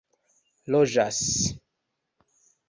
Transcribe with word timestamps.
loĝas 0.75 1.19